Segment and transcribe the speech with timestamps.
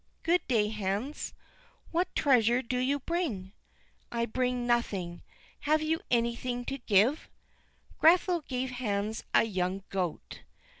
[0.23, 1.35] "Good day, Hans.
[1.91, 3.53] What treasure do you bring?"
[4.11, 5.21] "I bring nothing.
[5.69, 7.29] Have you anything to give?"
[7.99, 10.39] Grethel gave Hans a young goat.